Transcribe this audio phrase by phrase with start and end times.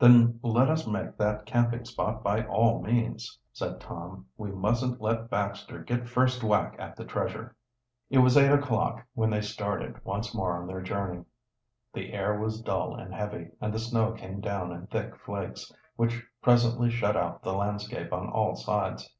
[0.00, 4.26] "Then let us make that camping spot by all means," said Tom.
[4.36, 7.54] "We mustn't let Baxter get first whack at the treasure."
[8.10, 11.24] It was eight o'clock when they started once more on their journey.
[11.94, 16.20] The air was dull and heavy, and the snow came down in thick flakes, which
[16.42, 19.14] presently shut out the landscape on all sides.